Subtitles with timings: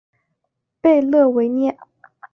[0.81, 1.77] 贝勒维涅。